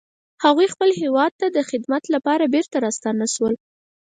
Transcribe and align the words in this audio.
هغوی 0.43 0.67
خپل 0.73 0.89
هیواد 1.01 1.31
ته 1.39 1.47
د 1.51 1.57
خدمت 1.69 2.03
لپاره 2.15 2.43
بیرته 2.53 2.77
راستانه 2.85 3.25
شول 3.33 3.53